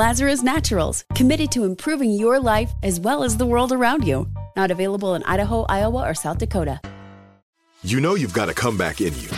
[0.00, 4.26] Lazarus Naturals, committed to improving your life as well as the world around you.
[4.56, 6.80] Not available in Idaho, Iowa, or South Dakota.
[7.84, 9.28] You know you've got a comeback in you.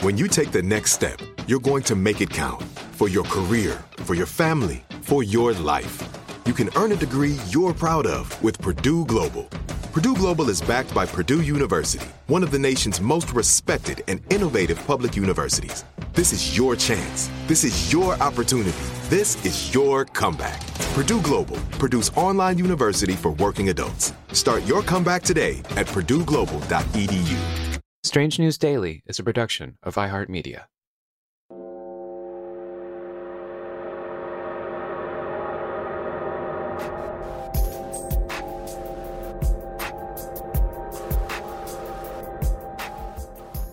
[0.00, 3.82] When you take the next step, you're going to make it count for your career,
[4.06, 5.98] for your family, for your life.
[6.46, 9.48] You can earn a degree you're proud of with Purdue Global.
[9.92, 14.78] Purdue Global is backed by Purdue University, one of the nation's most respected and innovative
[14.86, 15.84] public universities.
[16.14, 17.30] This is your chance.
[17.46, 18.76] This is your opportunity.
[19.08, 20.60] This is your comeback.
[20.92, 24.12] Purdue Global, Purdue's online university for working adults.
[24.32, 27.80] Start your comeback today at purdueglobal.edu.
[28.02, 30.64] Strange News Daily is a production of iHeartMedia.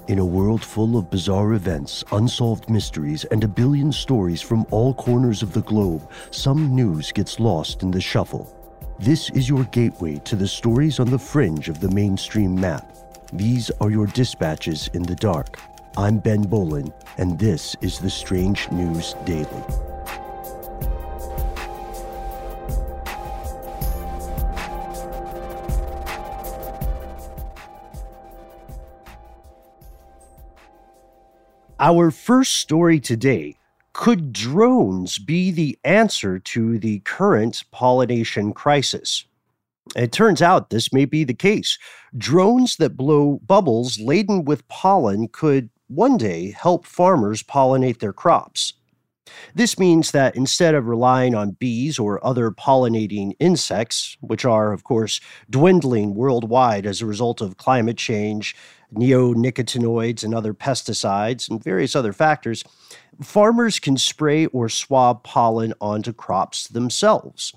[0.10, 4.92] In a world full of bizarre events, unsolved mysteries, and a billion stories from all
[4.96, 8.52] corners of the globe, some news gets lost in the shuffle.
[8.98, 12.92] This is your gateway to the stories on the fringe of the mainstream map.
[13.34, 15.60] These are your dispatches in the dark.
[15.96, 19.89] I'm Ben Bowlin, and this is the Strange News Daily.
[31.82, 33.56] Our first story today
[33.94, 39.24] could drones be the answer to the current pollination crisis?
[39.96, 41.80] It turns out this may be the case.
[42.18, 48.74] Drones that blow bubbles laden with pollen could one day help farmers pollinate their crops.
[49.56, 54.84] This means that instead of relying on bees or other pollinating insects, which are, of
[54.84, 58.56] course, dwindling worldwide as a result of climate change,
[58.94, 62.64] neonicotinoids and other pesticides, and various other factors,
[63.22, 67.54] farmers can spray or swab pollen onto crops themselves.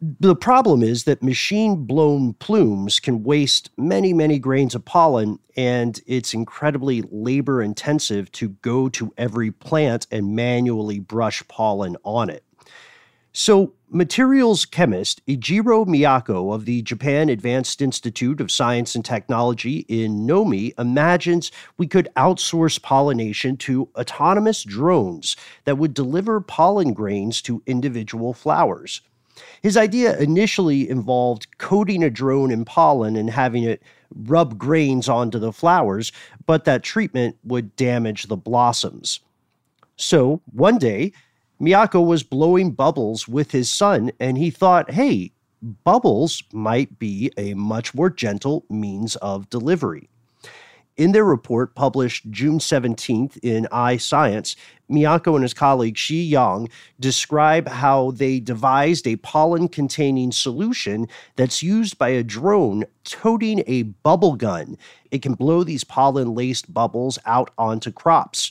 [0.00, 6.00] The problem is that machine blown plumes can waste many, many grains of pollen, and
[6.08, 12.42] it's incredibly labor intensive to go to every plant and manually brush pollen on it.
[13.34, 20.26] So, materials chemist Eijiro Miyako of the Japan Advanced Institute of Science and Technology in
[20.26, 25.34] Nomi imagines we could outsource pollination to autonomous drones
[25.64, 29.00] that would deliver pollen grains to individual flowers.
[29.62, 33.82] His idea initially involved coating a drone in pollen and having it
[34.14, 36.12] rub grains onto the flowers,
[36.44, 39.20] but that treatment would damage the blossoms.
[39.96, 41.12] So, one day,
[41.62, 45.30] Miyako was blowing bubbles with his son, and he thought, hey,
[45.62, 50.08] bubbles might be a much more gentle means of delivery.
[50.96, 54.56] In their report published June 17th in iScience,
[54.90, 56.68] Miyako and his colleague Shi Yang
[56.98, 61.06] describe how they devised a pollen containing solution
[61.36, 64.76] that's used by a drone toting a bubble gun.
[65.12, 68.50] It can blow these pollen laced bubbles out onto crops.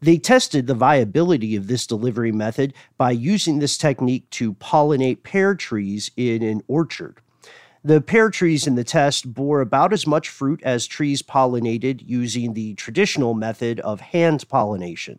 [0.00, 5.54] They tested the viability of this delivery method by using this technique to pollinate pear
[5.54, 7.20] trees in an orchard.
[7.84, 12.54] The pear trees in the test bore about as much fruit as trees pollinated using
[12.54, 15.18] the traditional method of hand pollination.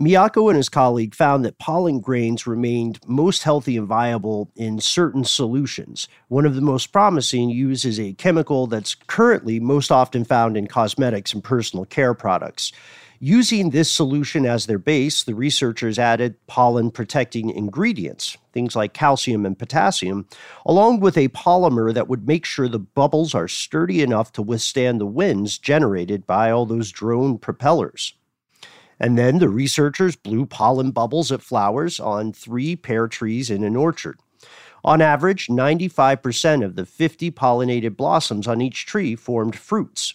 [0.00, 5.24] Miyako and his colleague found that pollen grains remained most healthy and viable in certain
[5.24, 6.08] solutions.
[6.28, 11.34] One of the most promising uses a chemical that's currently most often found in cosmetics
[11.34, 12.72] and personal care products.
[13.22, 19.44] Using this solution as their base, the researchers added pollen protecting ingredients, things like calcium
[19.44, 20.26] and potassium,
[20.64, 25.02] along with a polymer that would make sure the bubbles are sturdy enough to withstand
[25.02, 28.14] the winds generated by all those drone propellers.
[28.98, 33.76] And then the researchers blew pollen bubbles at flowers on three pear trees in an
[33.76, 34.18] orchard.
[34.82, 40.14] On average, 95% of the 50 pollinated blossoms on each tree formed fruits.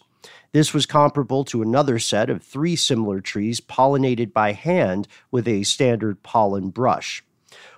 [0.55, 5.63] This was comparable to another set of three similar trees pollinated by hand with a
[5.63, 7.21] standard pollen brush.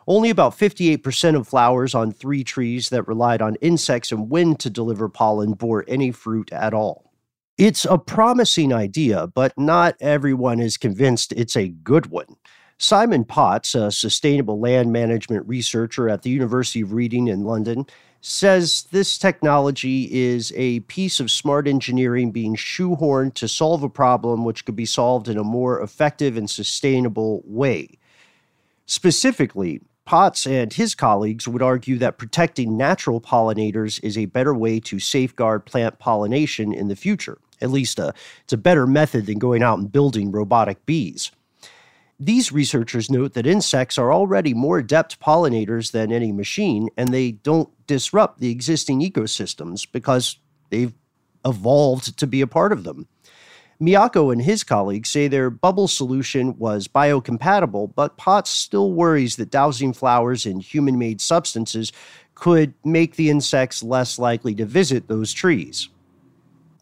[0.06, 4.70] Only about 58% of flowers on three trees that relied on insects and wind to
[4.70, 7.12] deliver pollen bore any fruit at all.
[7.58, 12.36] It's a promising idea, but not everyone is convinced it's a good one.
[12.78, 17.88] Simon Potts, a sustainable land management researcher at the University of Reading in London,
[18.22, 24.44] says this technology is a piece of smart engineering being shoehorned to solve a problem
[24.44, 27.90] which could be solved in a more effective and sustainable way.
[28.86, 34.80] Specifically, Potts and his colleagues would argue that protecting natural pollinators is a better way
[34.80, 37.40] to safeguard plant pollination in the future.
[37.60, 38.14] At least, uh,
[38.46, 41.32] it's a better method than going out and building robotic bees.
[42.20, 47.34] These researchers note that insects are already more adept pollinators than any machine, and they
[47.34, 50.40] don't disrupt the existing ecosystems because
[50.72, 50.94] they've
[51.46, 53.08] evolved to be a part of them.
[53.80, 59.52] Miyako and his colleagues say their bubble solution was biocompatible, but Potts still worries that
[59.52, 61.92] dousing flowers in human made substances
[62.34, 65.90] could make the insects less likely to visit those trees.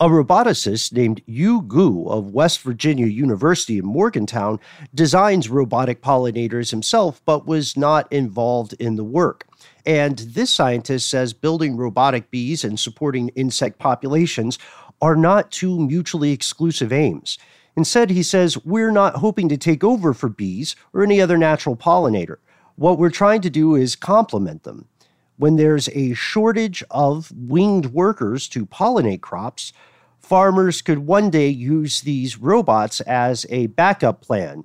[0.02, 4.60] A roboticist named Yu Gu of West Virginia University in Morgantown
[4.94, 9.48] designs robotic pollinators himself, but was not involved in the work.
[9.86, 14.60] And this scientist says building robotic bees and supporting insect populations
[15.02, 17.38] are not two mutually exclusive aims.
[17.78, 21.78] Instead, he says, we're not hoping to take over for bees or any other natural
[21.78, 22.38] pollinator.
[22.76, 24.90] What we're trying to do is complement them.
[25.38, 29.74] When there's a shortage of winged workers to pollinate crops,
[30.18, 34.64] farmers could one day use these robots as a backup plan,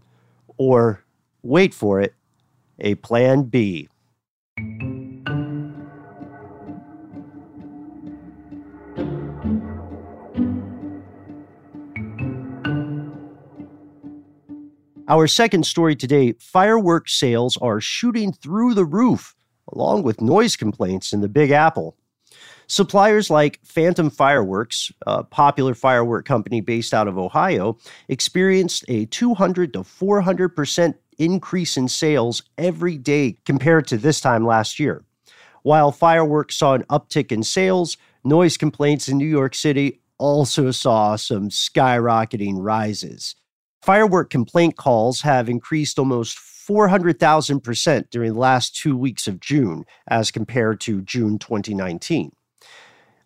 [0.58, 1.02] or
[1.43, 2.14] wait for it,
[2.78, 3.88] a plan B.
[15.08, 19.34] Our second story today fireworks sales are shooting through the roof,
[19.72, 21.96] along with noise complaints in the Big Apple.
[22.67, 27.76] Suppliers like Phantom Fireworks, a popular firework company based out of Ohio,
[28.08, 34.78] experienced a 200 to 400% increase in sales every day compared to this time last
[34.78, 35.05] year.
[35.62, 41.16] While fireworks saw an uptick in sales, noise complaints in New York City also saw
[41.16, 43.34] some skyrocketing rises.
[43.82, 46.38] Firework complaint calls have increased almost
[46.70, 52.31] 400,000% during the last two weeks of June as compared to June 2019.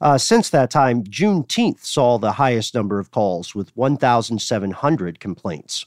[0.00, 5.85] Uh, since that time, Juneteenth saw the highest number of calls with 1,700 complaints.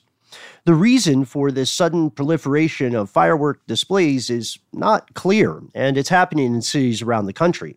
[0.66, 6.54] The reason for this sudden proliferation of firework displays is not clear, and it's happening
[6.54, 7.76] in cities around the country.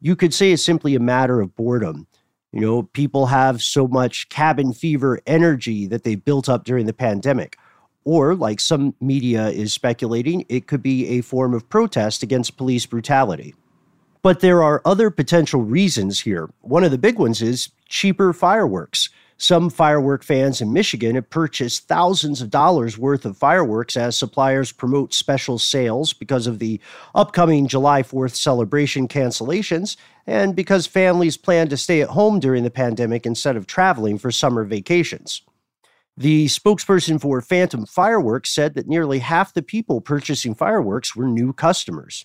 [0.00, 2.08] You could say it's simply a matter of boredom.
[2.50, 6.92] You know, people have so much cabin fever energy that they built up during the
[6.92, 7.56] pandemic.
[8.04, 12.84] Or, like some media is speculating, it could be a form of protest against police
[12.86, 13.54] brutality.
[14.22, 16.50] But there are other potential reasons here.
[16.60, 19.10] One of the big ones is cheaper fireworks.
[19.36, 24.70] Some firework fans in Michigan have purchased thousands of dollars worth of fireworks as suppliers
[24.70, 26.80] promote special sales because of the
[27.14, 29.96] upcoming July 4th celebration cancellations
[30.26, 34.30] and because families plan to stay at home during the pandemic instead of traveling for
[34.30, 35.42] summer vacations.
[36.16, 41.52] The spokesperson for Phantom Fireworks said that nearly half the people purchasing fireworks were new
[41.52, 42.24] customers.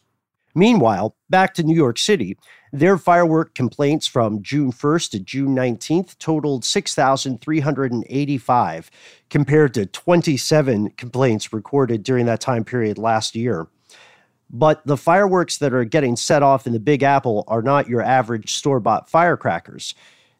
[0.53, 2.37] Meanwhile, back to New York City,
[2.71, 8.91] their firework complaints from June 1st to June 19th totaled 6,385,
[9.29, 13.67] compared to 27 complaints recorded during that time period last year.
[14.51, 18.01] But the fireworks that are getting set off in the Big Apple are not your
[18.01, 19.93] average store bought firecrackers.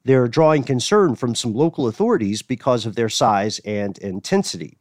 [0.06, 4.78] They're drawing concern from some local authorities because of their size and intensity.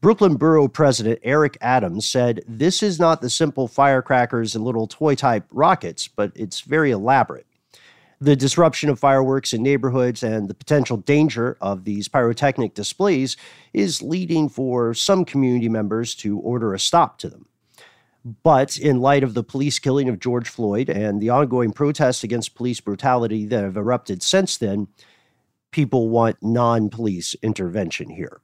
[0.00, 5.16] Brooklyn Borough President Eric Adams said this is not the simple firecrackers and little toy
[5.16, 7.46] type rockets, but it's very elaborate.
[8.20, 13.36] The disruption of fireworks in neighborhoods and the potential danger of these pyrotechnic displays
[13.72, 17.47] is leading for some community members to order a stop to them.
[18.42, 22.54] But in light of the police killing of George Floyd and the ongoing protests against
[22.54, 24.88] police brutality that have erupted since then,
[25.70, 28.40] people want non police intervention here.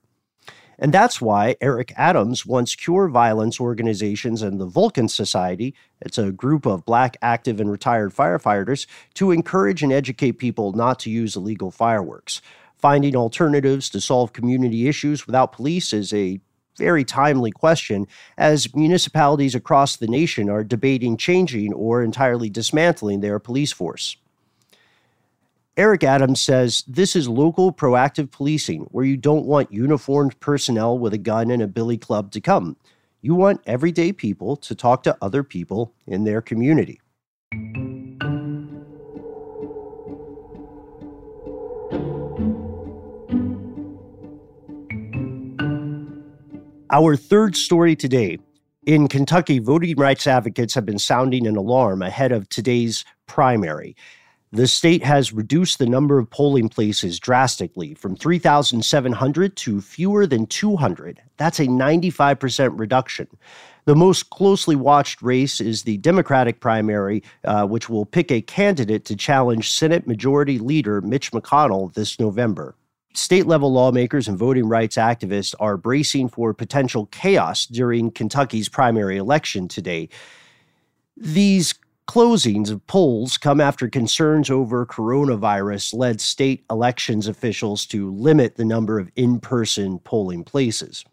[0.77, 6.31] And that's why Eric Adams wants Cure Violence organizations and the Vulcan Society, it's a
[6.31, 11.35] group of black active and retired firefighters, to encourage and educate people not to use
[11.35, 12.41] illegal fireworks.
[12.77, 16.41] Finding alternatives to solve community issues without police is a
[16.77, 23.39] very timely question as municipalities across the nation are debating changing or entirely dismantling their
[23.39, 24.17] police force.
[25.77, 31.13] Eric Adams says this is local proactive policing where you don't want uniformed personnel with
[31.13, 32.77] a gun and a billy club to come.
[33.21, 37.01] You want everyday people to talk to other people in their community.
[46.91, 48.37] Our third story today.
[48.85, 53.95] In Kentucky, voting rights advocates have been sounding an alarm ahead of today's primary.
[54.51, 60.45] The state has reduced the number of polling places drastically from 3,700 to fewer than
[60.45, 61.21] 200.
[61.37, 63.27] That's a 95% reduction.
[63.85, 69.05] The most closely watched race is the Democratic primary, uh, which will pick a candidate
[69.05, 72.75] to challenge Senate Majority Leader Mitch McConnell this November
[73.17, 79.17] state level lawmakers and voting rights activists are bracing for potential chaos during Kentucky's primary
[79.17, 80.09] election today.
[81.17, 81.73] These
[82.07, 88.65] closings of polls come after concerns over coronavirus led state elections officials to limit the
[88.65, 91.03] number of in person polling places.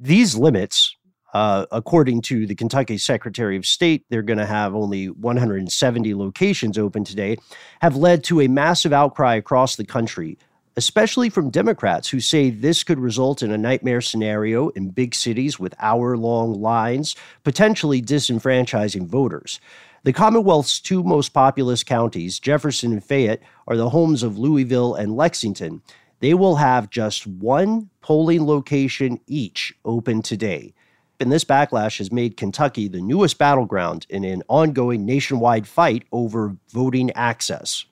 [0.00, 0.96] These limits,
[1.34, 6.78] uh, according to the Kentucky Secretary of State, they're going to have only 170 locations
[6.78, 7.36] open today,
[7.80, 10.38] have led to a massive outcry across the country
[10.78, 15.58] especially from Democrats who say this could result in a nightmare scenario in big cities
[15.58, 19.58] with hour long lines, potentially disenfranchising voters.
[20.04, 25.16] The Commonwealth's two most populous counties, Jefferson and Fayette, are the homes of Louisville and
[25.16, 25.82] Lexington.
[26.20, 30.74] They will have just one polling location each open today.
[31.18, 36.56] And this backlash has made Kentucky the newest battleground in an ongoing nationwide fight over
[36.70, 37.84] voting access.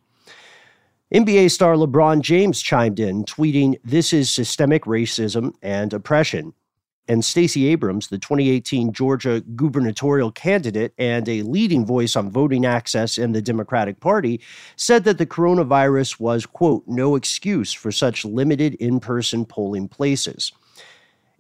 [1.14, 6.52] NBA star LeBron James chimed in, tweeting, This is systemic racism and oppression.
[7.06, 13.18] And Stacey Abrams, the 2018 Georgia gubernatorial candidate and a leading voice on voting access
[13.18, 14.40] in the Democratic Party,
[14.74, 20.50] said that the coronavirus was, quote, no excuse for such limited in person polling places.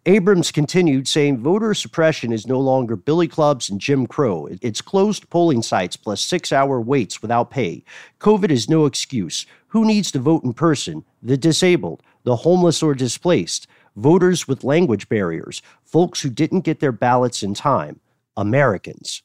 [0.08, 4.48] Abrams continued, saying voter suppression is no longer billy clubs and Jim Crow.
[4.62, 7.82] It's closed polling sites plus six hour waits without pay.
[8.20, 9.46] COVID is no excuse.
[9.68, 11.04] Who needs to vote in person?
[11.24, 16.92] The disabled, the homeless or displaced, voters with language barriers, folks who didn't get their
[16.92, 17.98] ballots in time,
[18.36, 19.22] Americans.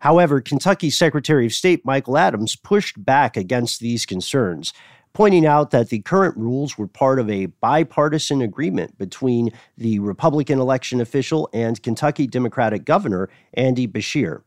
[0.00, 4.72] However, Kentucky Secretary of State Michael Adams pushed back against these concerns
[5.14, 10.58] pointing out that the current rules were part of a bipartisan agreement between the Republican
[10.58, 14.42] election official and Kentucky Democratic Governor Andy Beshear.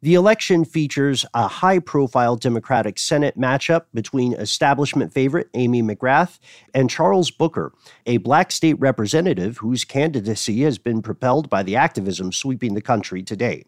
[0.00, 6.40] The election features a high profile Democratic Senate matchup between establishment favorite Amy McGrath
[6.74, 7.72] and Charles Booker,
[8.06, 13.22] a black state representative whose candidacy has been propelled by the activism sweeping the country
[13.22, 13.64] today.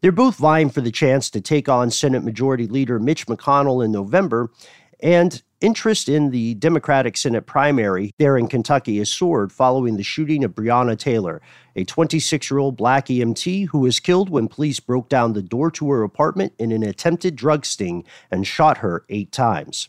[0.00, 3.90] They're both vying for the chance to take on Senate Majority Leader Mitch McConnell in
[3.90, 4.52] November,
[5.00, 10.44] and interest in the Democratic Senate primary there in Kentucky has soared following the shooting
[10.44, 11.40] of Breonna Taylor,
[11.74, 15.70] a 26 year old black EMT who was killed when police broke down the door
[15.72, 19.88] to her apartment in an attempted drug sting and shot her eight times.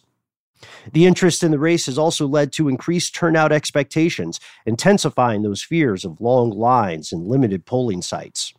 [0.92, 6.04] The interest in the race has also led to increased turnout expectations, intensifying those fears
[6.04, 8.54] of long lines and limited polling sites.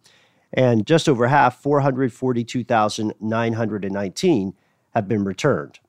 [0.53, 4.55] and just over half, 442,919,
[4.95, 5.81] have been returned.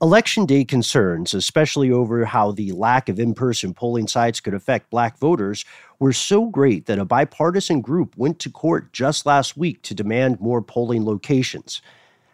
[0.00, 4.90] Election day concerns, especially over how the lack of in person polling sites could affect
[4.90, 5.64] black voters,
[6.04, 10.38] were so great that a bipartisan group went to court just last week to demand
[10.38, 11.80] more polling locations.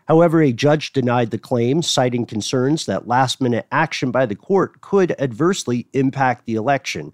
[0.08, 4.80] However, a judge denied the claim, citing concerns that last minute action by the court
[4.80, 7.12] could adversely impact the election,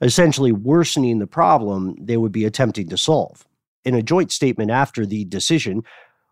[0.00, 3.44] essentially worsening the problem they would be attempting to solve.
[3.84, 5.82] In a joint statement after the decision,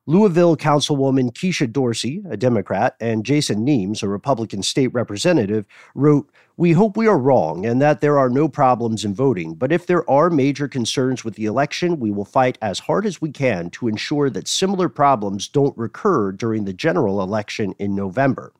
[0.07, 6.73] Louisville Councilwoman Keisha Dorsey, a Democrat, and Jason Nemes, a Republican state representative, wrote, We
[6.73, 10.09] hope we are wrong and that there are no problems in voting, but if there
[10.11, 13.89] are major concerns with the election, we will fight as hard as we can to
[13.89, 18.53] ensure that similar problems don't recur during the general election in November.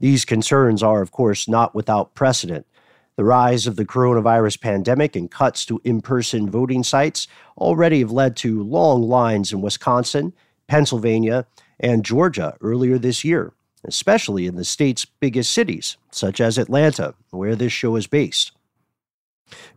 [0.00, 2.66] These concerns are, of course, not without precedent.
[3.14, 8.12] The rise of the coronavirus pandemic and cuts to in person voting sites already have
[8.12, 10.32] led to long lines in Wisconsin
[10.68, 11.46] Pennsylvania,
[11.80, 13.52] and Georgia earlier this year.
[13.84, 18.52] especially in the state's biggest cities, such as Atlanta, where this show is based.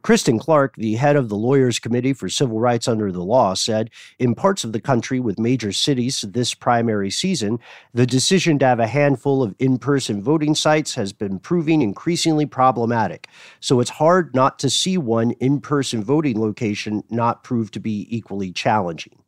[0.02, 3.90] Kristen Clarke, the head of the Lawyers Committee for Civil Rights Under the Law, said
[4.20, 7.58] in parts of the country with major cities this primary season,
[7.94, 12.46] the decision to have a handful of in person voting sites has been proving increasingly
[12.46, 13.30] problematic.
[13.62, 18.08] So it's hard not to see one in person voting location not prove to be
[18.10, 19.21] equally challenging.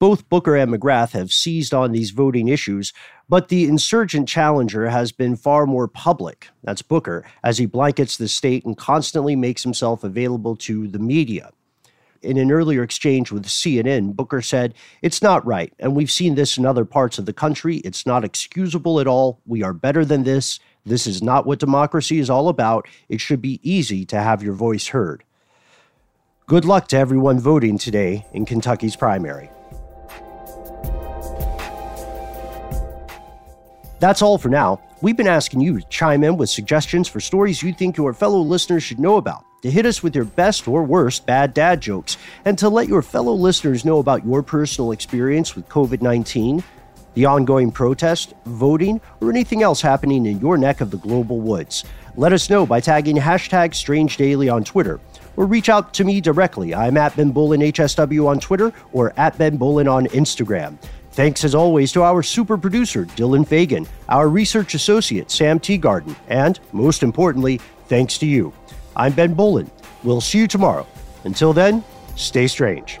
[0.00, 2.94] Both Booker and McGrath have seized on these voting issues,
[3.28, 6.48] but the insurgent challenger has been far more public.
[6.64, 11.50] That's Booker, as he blankets the state and constantly makes himself available to the media.
[12.22, 16.56] In an earlier exchange with CNN, Booker said, It's not right, and we've seen this
[16.56, 17.76] in other parts of the country.
[17.78, 19.42] It's not excusable at all.
[19.44, 20.60] We are better than this.
[20.86, 22.88] This is not what democracy is all about.
[23.10, 25.24] It should be easy to have your voice heard.
[26.46, 29.50] Good luck to everyone voting today in Kentucky's primary.
[34.00, 34.80] That's all for now.
[35.02, 38.40] We've been asking you to chime in with suggestions for stories you think your fellow
[38.40, 42.16] listeners should know about, to hit us with your best or worst bad dad jokes,
[42.46, 46.64] and to let your fellow listeners know about your personal experience with COVID 19,
[47.12, 51.84] the ongoing protest, voting, or anything else happening in your neck of the global woods.
[52.16, 54.98] Let us know by tagging hashtag Strange Daily on Twitter.
[55.36, 56.74] Or reach out to me directly.
[56.74, 60.78] I'm at Ben Bowlin HSW on Twitter or at Ben Bowlin on Instagram.
[61.12, 66.60] Thanks as always to our super producer, Dylan Fagan, our research associate, Sam Teagarden, and
[66.72, 68.52] most importantly, thanks to you.
[68.94, 69.70] I'm Ben Bowlin.
[70.04, 70.86] We'll see you tomorrow.
[71.24, 71.82] Until then,
[72.16, 73.00] stay strange.